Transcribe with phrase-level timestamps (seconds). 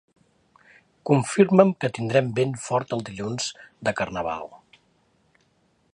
[1.09, 3.53] Confirma'm que tindrem vent fort el dilluns
[3.89, 4.51] de Carnaval.